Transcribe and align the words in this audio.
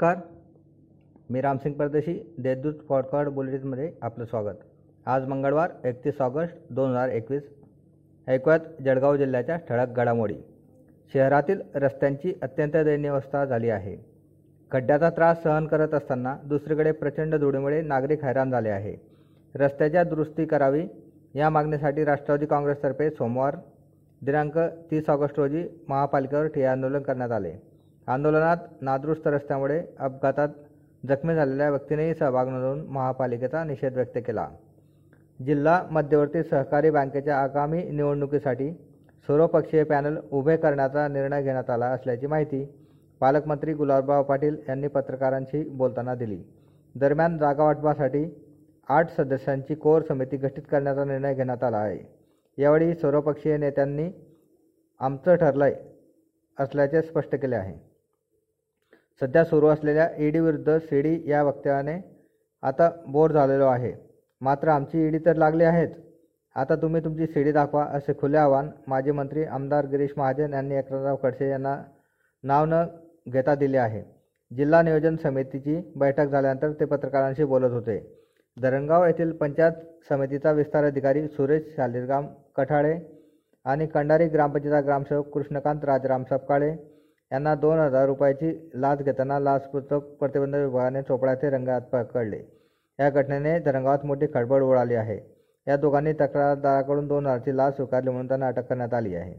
नमस्कार. 0.00 0.20
मी 1.30 1.40
रामसिंग 1.40 1.74
परदेशी 1.74 2.12
देशदूत 2.38 2.74
फॉडकॉड 2.88 3.28
बुलेटिनमध्ये 3.28 3.92
आपलं 4.02 4.24
स्वागत. 4.24 4.58
आज 5.06 5.24
मंगळवार 5.26 5.70
एकतीस 5.84 6.20
ऑगस्ट 6.20 6.56
दोन 6.70 6.90
हजार 6.90 7.08
एकवीस. 7.08 7.42
ऐकूयात 8.28 8.82
जळगाव 8.84 9.16
जिल्ह्याच्या 9.16 9.56
ठळक 9.56 9.96
घडामोडी. 9.96 10.34
शहरातील 11.14 11.60
रस्त्यांची 11.74 12.32
अत्यंत 12.42 12.76
दयनीय 12.76 13.10
अवस्था 13.10 13.44
झाली 13.44 13.70
आहे. 13.70 13.96
खड्ड्याचा 14.70 15.10
त्रास 15.10 15.42
सहन 15.42 15.66
करत 15.66 15.94
असताना 15.94 16.36
दुसरीकडे 16.44 16.92
प्रचंड 16.92 17.34
धुळीमुळे 17.34 17.80
नागरिक 17.82 18.24
हैराण 18.24 18.50
झाले 18.50 18.68
आहे. 18.68 18.96
रस्त्याच्या 19.54 20.04
दुरुस्ती 20.04 20.44
करावी 20.44 20.86
या 21.34 21.50
मागणीसाठी 21.50 22.04
राष्ट्रवादी 22.04 22.46
काँग्रेसतर्फे 22.46 23.10
सोमवार 23.10 23.56
दिनांक 24.22 24.58
तीस 24.90 25.10
ऑगस्ट 25.10 25.40
रोजी 25.40 25.68
महापालिकेवर 25.88 26.46
ठिय्या 26.46 26.72
आंदोलन 26.72 27.02
करण्यात 27.02 27.30
आले. 27.30 27.67
आंदोलनात 28.08 28.56
नादुरुस्त 28.80 29.26
रस्त्यामुळे 29.26 29.80
अपघातात 29.98 30.48
जखमी 31.08 31.34
झालेल्या 31.34 31.68
व्यक्तीनेही 31.70 32.14
सहभाग 32.14 32.48
नोंदवून 32.48 32.80
महापालिकेचा 32.88 33.64
निषेध 33.64 33.94
व्यक्त 33.94 34.18
केला. 34.26 34.48
जिल्हा 35.40 35.82
मध्यवर्ती 35.90 36.42
सहकारी 36.42 36.90
बँकेच्या 36.90 37.36
आगामी 37.36 37.82
निवडणुकीसाठी 37.82 38.70
सर्वपक्षीय 39.28 39.82
पॅनल 39.84 40.16
उभे 40.30 40.56
करण्याचा 40.56 41.06
निर्णय 41.08 41.42
घेण्यात 41.42 41.70
आला 41.70 41.86
असल्याची 41.86 42.26
माहिती 42.26 42.64
पालकमंत्री 43.20 43.72
गुलाबराव 43.72 44.22
पाटील 44.22 44.56
यांनी 44.68 44.88
पत्रकारांशी 44.88 45.62
बोलताना 45.68 46.14
दिली. 46.14 46.42
दरम्यान 46.94 47.36
जागावाटपासाठी 47.38 48.24
आठ 48.88 49.10
सदस्यांची 49.10 49.74
कोर 49.74 50.02
समिती 50.02 50.36
गठीत 50.36 50.62
करण्याचा 50.70 51.04
निर्णय 51.04 51.34
घेण्यात 51.34 51.64
आला 51.64 51.76
आहे. 51.76 51.98
यावेळी 52.58 52.94
सर्वपक्षीय 52.94 53.56
नेत्यांनी 53.56 54.08
आमचं 55.00 55.34
ठरलंय 55.34 55.74
असल्याचे 56.58 57.02
स्पष्ट 57.02 57.34
केले 57.34 57.56
आहे. 57.56 57.87
सध्या 59.20 59.44
सुरू 59.44 59.66
असलेल्या 59.66 60.08
ईडी 60.18 60.40
विरुद्ध 60.40 60.76
सीडी 60.80 61.18
या 61.30 61.42
वक्तव्याने 61.42 61.98
आता 62.62 62.90
बोर 63.06 63.32
झालेलो 63.32 63.66
आहे. 63.66 63.92
मात्र 64.40 64.68
आमची 64.68 65.06
ईडी 65.06 65.18
तर 65.26 65.36
लागली 65.36 65.64
आहेच 65.64 65.94
आता 66.56 66.74
तुम्ही 66.82 67.02
तुमची 67.04 67.26
सीडी 67.26 67.52
दाखवा 67.52 67.84
असे 67.94 68.12
खुले 68.20 68.36
आवाहन 68.38 68.68
माजी 68.88 69.10
मंत्री 69.10 69.44
आमदार 69.44 69.86
गिरीश 69.86 70.10
महाजन 70.16 70.54
यांनी 70.54 70.74
एकनाथराव 70.74 71.16
खडसे 71.22 71.48
यांना 71.50 71.76
नाव 72.44 72.64
न 72.64 72.82
घेता 73.28 73.54
दिले 73.54 73.78
आहे. 73.78 74.02
जिल्हा 74.50 74.80
नियोजन 74.82 75.16
समितीची 75.16 75.80
बैठक 75.96 76.26
झाल्यानंतर 76.26 76.72
ते 76.80 76.84
पत्रकारांशी 76.84 77.44
बोलत 77.44 77.70
होते. 77.70 77.98
धरणगाव 78.56 79.04
येथील 79.06 79.32
पंचायत 79.32 79.72
समितीचा 80.08 80.52
विस्तार 80.52 80.84
अधिकारी 80.84 81.26
सुरेश 81.28 81.62
शालिरगाम 81.76 82.26
कठाळे 82.56 82.98
आणि 83.66 83.86
कंडारी 83.86 84.28
ग्रामपंचायत 84.28 84.84
ग्रामसेवक 84.84 85.28
कृष्णकांत 85.28 85.84
राजराम 85.84 86.24
सपकाळे 86.24 86.74
यांना 87.32 87.54
दोन 87.54 87.78
हजार 87.78 88.06
रुपयाची 88.06 88.52
लाच 88.74 89.02
घेताना 89.02 89.38
लाचलुचपत 89.38 90.04
प्रतिबंध 90.20 90.54
विभागाने 90.54 91.02
चोपड्याचे 91.02 91.50
रंगात 91.50 91.80
पकडले. 91.92 92.40
या 92.98 93.08
घटनेने 93.10 93.58
तरंगावात 93.66 94.04
मोठी 94.04 94.26
खळबळ 94.34 94.62
उडाली 94.62 94.94
आहे. 94.94 95.18
या 95.66 95.76
दोघांनी 95.76 96.12
तक्रारदाराकडून 96.12 97.06
दोन 97.08 97.26
हजारची 97.26 97.56
लाच 97.56 97.76
स्वीकारली 97.76 98.10
म्हणून 98.10 98.28
त्यांना 98.28 98.46
अटक 98.46 98.68
करण्यात 98.68 98.94
आली 98.94 99.14
आहे. 99.14 99.34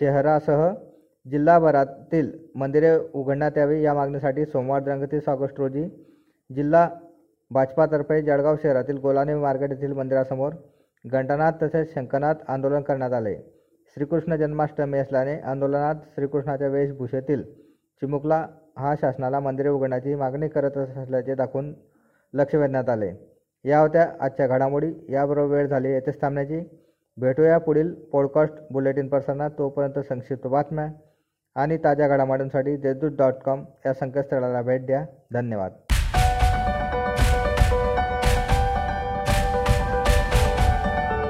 शहरासह 0.00 0.68
जिल्हाभरातील 1.26 2.30
मंदिरे 2.54 2.96
उघडण्यात 3.14 3.58
यावी 3.58 3.82
या 3.82 3.94
मागणीसाठी 3.94 4.44
सोमवार 4.46 4.82
दिनांक 4.82 5.10
तीस 5.12 5.28
ऑगस्ट 5.28 5.60
रोजी 5.60 5.88
जिल्हा 6.50 6.88
भाजपातर्फे 7.50 8.20
जळगाव 8.22 8.56
शहरातील 8.62 8.96
गोलाने 8.98 9.34
मार्केट 9.34 9.70
येथील 9.70 9.92
मंदिरासमोर 9.92 10.52
घंटानाथ 11.04 11.52
तसेच 11.62 11.92
शंकनाथ 11.94 12.34
आंदोलन 12.48 12.82
करण्यात 12.82 13.12
आले. 13.12 13.34
श्रीकृष्ण 13.96 14.36
जन्माष्टमी 14.36 14.98
असल्याने 14.98 15.38
आंदोलनात 15.38 15.94
श्रीकृष्णाच्या 16.14 16.68
वेशभूषेतील 16.68 17.42
चिमुकला 18.00 18.46
हा 18.78 18.94
शासनाला 18.94 19.40
मंदिरे 19.40 19.68
उघडण्याची 19.68 20.14
मागणी 20.14 20.48
करत 20.48 20.78
असल्याचे 20.78 21.34
दाखवून 21.34 21.74
लक्ष 22.34 22.54
वेधण्यात 22.54 22.88
आले. 22.88 23.12
या 23.64 23.78
होत्या 23.78 24.08
आजच्या 24.20 24.46
घडामोडी. 24.46 24.92
याबरोबर 25.08 25.54
वेळ 25.54 25.66
झाली 25.66 25.88
येथेच 25.88 26.20
थांबण्याची. 26.20 26.60
भेटूया 27.16 27.58
पुढील 27.58 27.94
पॉडकास्ट 27.94 28.54
बुलेटिन 28.70 29.08
प्रसारणात 29.08 29.50
तोपर्यंत 29.58 29.98
संक्षिप्त 29.98 30.46
बातम्या 30.46 30.88
आणि 31.54 31.76
ताज्या 31.76 32.08
घडामोडींसाठी 32.08 32.76
देशदूत 32.76 33.10
डॉट 33.10 33.34
कॉम 33.34 33.64
या 33.86 33.92
संकेतस्थळाला 33.92 34.62
भेट 34.62 34.86
द्या. 34.86 35.06
धन्यवाद. 35.32 35.72